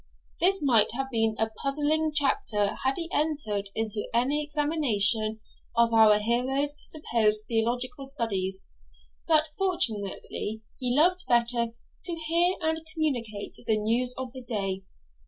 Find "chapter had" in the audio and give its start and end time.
2.11-2.95